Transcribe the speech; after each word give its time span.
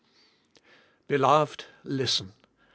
Beloved! 1.07 1.65
listen. 1.83 2.33